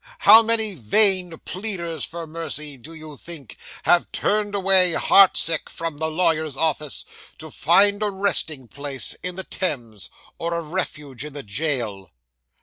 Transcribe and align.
How 0.25 0.41
many 0.41 0.73
vain 0.73 1.37
pleaders 1.45 2.03
for 2.05 2.25
mercy, 2.25 2.75
do 2.75 2.91
you 2.91 3.17
think, 3.17 3.55
have 3.83 4.11
turned 4.11 4.55
away 4.55 4.93
heart 4.93 5.37
sick 5.37 5.69
from 5.69 5.97
the 5.97 6.07
lawyer's 6.09 6.57
office, 6.57 7.05
to 7.37 7.51
find 7.51 8.01
a 8.01 8.09
resting 8.09 8.67
place 8.67 9.13
in 9.21 9.35
the 9.35 9.43
Thames, 9.43 10.09
or 10.39 10.55
a 10.55 10.61
refuge 10.63 11.23
in 11.23 11.33
the 11.33 11.43
jail? 11.43 12.09